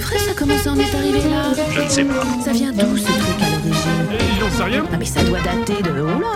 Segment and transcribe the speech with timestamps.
[0.00, 2.24] Vrai, ça comment ça en est arrivé là Je ne sais pas.
[2.44, 4.84] Ça vient d'où ce truc à l'origine Eh, J'en sais rien.
[4.92, 5.90] Ah mais ça doit dater de...
[5.90, 6.34] Oula,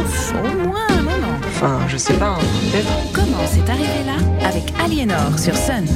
[0.00, 1.38] ouf, au moins un moment.
[1.48, 2.88] Enfin, je sais pas, hein, peut-être.
[3.12, 5.86] Comment c'est arrivé là Avec Aliénor sur Sun.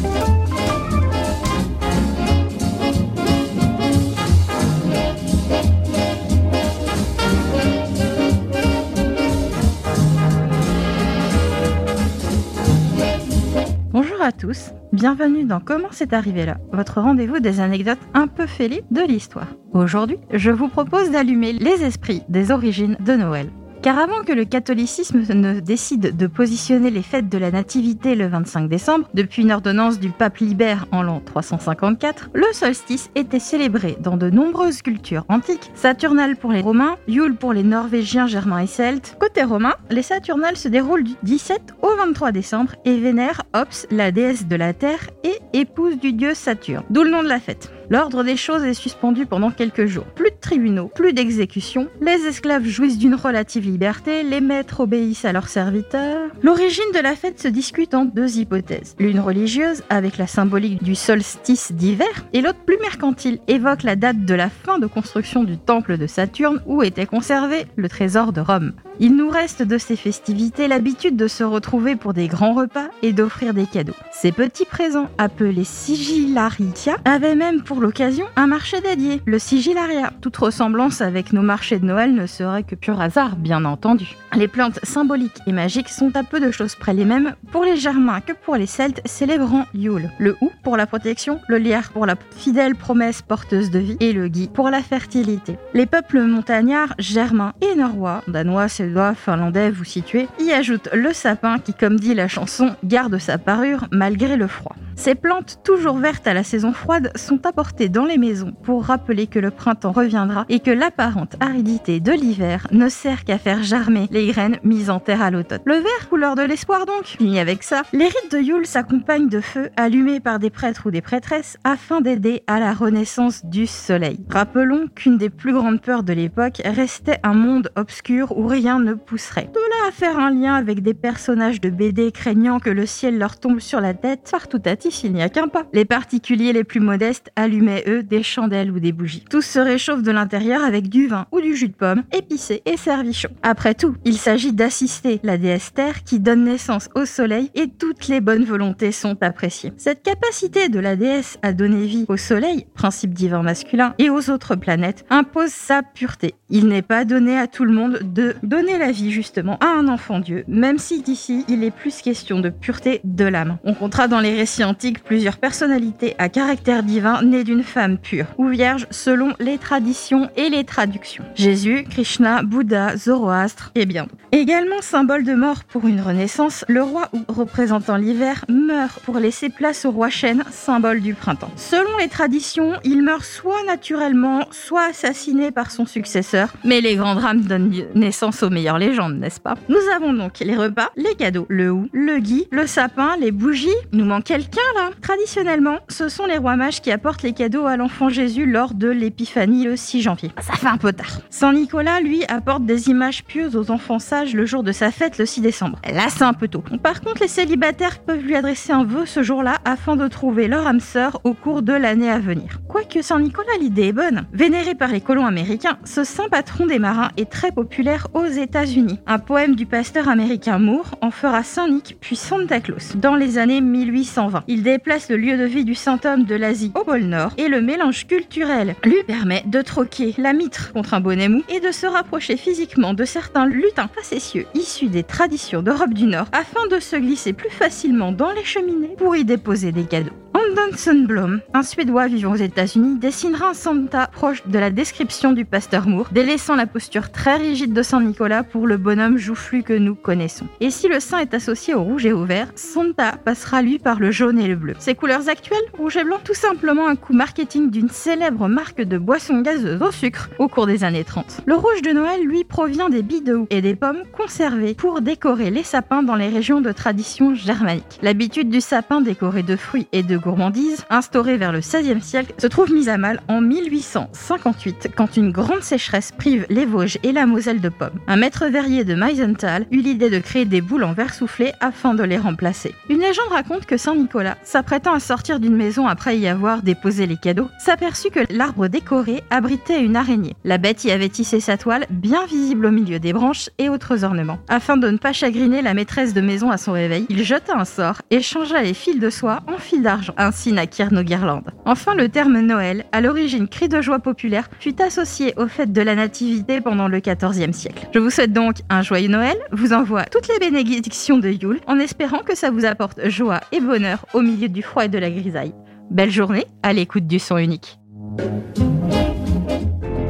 [14.93, 19.47] Bienvenue dans Comment c'est arrivé là, votre rendez-vous des anecdotes un peu fêlées de l'histoire.
[19.73, 23.51] Aujourd'hui, je vous propose d'allumer les esprits des origines de Noël.
[23.83, 28.29] Car avant que le catholicisme ne décide de positionner les fêtes de la Nativité le
[28.29, 33.97] 25 décembre, depuis une ordonnance du pape Libère en l'an 354, le solstice était célébré
[33.99, 38.69] dans de nombreuses cultures antiques, Saturnale pour les Romains, Yule pour les Norvégiens, Germains et
[38.69, 39.17] Celtes.
[39.19, 44.13] Côté romain, les Saturnales se déroulent du 17 au 23 décembre et vénèrent Ops, la
[44.13, 47.73] déesse de la terre et épouse du dieu Saturne, d'où le nom de la fête.
[47.93, 50.07] L'ordre des choses est suspendu pendant quelques jours.
[50.15, 55.33] Plus de tribunaux, plus d'exécutions, les esclaves jouissent d'une relative liberté, les maîtres obéissent à
[55.33, 56.31] leurs serviteurs.
[56.43, 58.97] L'origine de la fête se discute en deux hypothèses.
[58.99, 64.25] L'une religieuse, avec la symbolique du solstice d'hiver, et l'autre plus mercantile, évoque la date
[64.25, 68.41] de la fin de construction du temple de Saturne où était conservé le trésor de
[68.41, 68.73] Rome.
[69.01, 73.13] Il nous reste de ces festivités l'habitude de se retrouver pour des grands repas et
[73.13, 73.95] d'offrir des cadeaux.
[74.13, 80.13] Ces petits présents, appelés sigillaritia, avaient même pour l'occasion un marché dédié, le sigillaria.
[80.21, 84.17] Toute ressemblance avec nos marchés de Noël ne serait que pur hasard, bien entendu.
[84.35, 87.77] Les plantes symboliques et magiques sont à peu de choses près les mêmes pour les
[87.77, 90.11] Germains que pour les Celtes célébrant Yule.
[90.19, 94.13] Le hou pour la protection, le lierre pour la fidèle promesse porteuse de vie et
[94.13, 95.57] le gui pour la fertilité.
[95.75, 101.59] Les peuples montagnards, germains et norrois, danois, suédois, finlandais, vous situez, y ajoutent le sapin
[101.59, 104.77] qui, comme dit la chanson, garde sa parure malgré le froid.
[104.97, 109.27] Ces plantes, toujours vertes à la saison froide, sont apportées dans les maisons pour rappeler
[109.27, 114.09] que le printemps reviendra et que l'apparente aridité de l'hiver ne sert qu'à faire germer
[114.11, 115.61] les graines mises en terre à l'automne.
[115.65, 117.05] Le vert, couleur de l'espoir donc.
[117.05, 117.83] Fini avec ça.
[117.93, 122.01] Les rites de Yule s'accompagnent de feux allumés par des prêtres ou des prêtresses afin
[122.01, 124.21] d'aider à la renaissance du soleil.
[124.31, 128.95] Rappelons qu'une des plus grandes peurs de l'époque restait un monde obscur où rien ne
[128.95, 129.51] pousserait.
[129.53, 133.19] De là à faire un lien avec des personnages de BD craignant que le ciel
[133.19, 135.67] leur tombe sur la tête, partout à il n'y a qu'un pas.
[135.73, 139.25] Les particuliers les plus modestes allumaient, eux, des chandelles ou des bougies.
[139.31, 142.77] Tous se réchauffent de l'intérieur avec du vin ou du jus de pomme, épicé et
[142.77, 143.29] servi chaud.
[143.43, 148.09] Après tout, il s'agit d'assister la déesse Terre qui donne naissance au soleil et toutes
[148.09, 149.73] les bonnes volontés sont appréciées.
[149.77, 154.31] Cette capacité de la déesse à donner vie au soleil, principe divin masculin, et aux
[154.31, 156.35] autres planètes, impose sa pureté.
[156.51, 159.89] Il n'est pas donné à tout le monde de donner la vie justement à un
[159.89, 163.59] enfant Dieu, même si d'ici il est plus question de pureté de l'âme.
[163.65, 164.65] On comptera dans les récits
[165.05, 170.49] plusieurs personnalités à caractère divin nées d'une femme pure ou vierge selon les traditions et
[170.49, 171.25] les traductions.
[171.35, 174.07] Jésus, Krishna, Bouddha, Zoroastre et bien.
[174.33, 179.51] Également symbole de mort pour une renaissance, le roi ou représentant l'hiver meurt pour laisser
[179.51, 181.51] place au roi chêne, symbole du printemps.
[181.57, 187.15] Selon les traditions, il meurt soit naturellement, soit assassiné par son successeur, mais les grands
[187.15, 189.55] drames donnent naissance aux meilleures légendes, n'est-ce pas?
[189.69, 193.69] Nous avons donc les repas, les cadeaux, le hou, le gui, le sapin, les bougies.
[193.93, 194.62] Nous manque quelqu'un
[195.03, 198.89] Traditionnellement, ce sont les rois mages qui apportent les cadeaux à l'enfant Jésus lors de
[198.89, 200.31] l'épiphanie le 6 janvier.
[200.41, 201.21] Ça fait un peu tard.
[201.29, 205.19] Saint Nicolas, lui, apporte des images pieuses aux enfants sages le jour de sa fête
[205.19, 205.79] le 6 décembre.
[205.93, 206.63] Là, c'est un peu tôt.
[206.83, 210.67] Par contre, les célibataires peuvent lui adresser un vœu ce jour-là afin de trouver leur
[210.67, 212.61] âme sœur au cours de l'année à venir.
[212.69, 214.27] Quoique Saint Nicolas, l'idée est bonne.
[214.33, 219.01] Vénéré par les colons américains, ce saint patron des marins est très populaire aux États-Unis.
[219.07, 223.39] Un poème du pasteur américain Moore en fera Saint Nick puis Santa Claus dans les
[223.39, 224.45] années 1820.
[224.55, 227.49] Il déplace le lieu de vie du saint homme de l'Asie au pôle Nord et
[227.49, 231.73] le mélange culturel lui permet de troquer la mitre contre un bonnet mou et de
[231.73, 236.81] se rapprocher physiquement de certains lutins facétieux issus des traditions d'Europe du Nord afin de
[236.81, 240.13] se glisser plus facilement dans les cheminées pour y déposer des cadeaux.
[240.35, 245.45] Andon Sundblom, un Suédois vivant aux États-Unis, dessinera un Santa proche de la description du
[245.45, 249.73] pasteur Moore, délaissant la posture très rigide de Saint Nicolas pour le bonhomme joufflu que
[249.73, 250.47] nous connaissons.
[250.61, 254.01] Et si le saint est associé au rouge et au vert, Santa passera lui par
[254.01, 254.75] le jaune le bleu.
[254.79, 258.99] Ses couleurs actuelles, rouge et blanc, tout simplement un coup marketing d'une célèbre marque de
[258.99, 261.43] boissons gazeuses au sucre au cours des années 30.
[261.47, 265.63] Le rouge de Noël, lui, provient des billes et des pommes conservées pour décorer les
[265.63, 268.01] sapins dans les régions de tradition germanique.
[268.03, 272.33] L'habitude du sapin décoré de fruits et de gourmands gourmandise, instaurée vers le XVIe siècle,
[272.39, 277.13] se trouve mise à mal en 1858 quand une grande sécheresse prive les Vosges et
[277.13, 278.01] la Moselle de pommes.
[278.07, 281.95] Un maître verrier de Meisenthal eut l'idée de créer des boules en verre soufflé afin
[281.95, 282.75] de les remplacer.
[282.89, 287.07] Une légende raconte que Saint Nicolas, s'apprêtant à sortir d'une maison après y avoir déposé
[287.07, 290.35] les cadeaux, s'aperçut que l'arbre décoré abritait une araignée.
[290.45, 294.05] La bête y avait tissé sa toile, bien visible au milieu des branches et autres
[294.05, 294.39] ornements.
[294.49, 297.65] Afin de ne pas chagriner la maîtresse de maison à son réveil, il jeta un
[297.65, 300.15] sort et changea les fils de soie en fils d'argent.
[300.17, 301.51] Ainsi naquirent nos guirlandes.
[301.65, 305.81] Enfin, le terme Noël, à l'origine cri de joie populaire, fut associé au fait de
[305.81, 307.89] la nativité pendant le XIVe siècle.
[307.93, 311.79] Je vous souhaite donc un joyeux Noël, vous envoie toutes les bénédictions de Yule en
[311.79, 315.11] espérant que ça vous apporte joie et bonheur au milieu du froid et de la
[315.11, 315.53] grisaille.
[315.91, 317.79] Belle journée à l'écoute du son unique.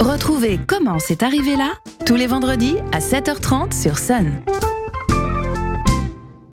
[0.01, 1.73] Retrouvez Comment c'est arrivé là
[2.05, 4.43] tous les vendredis à 7h30 sur Sun.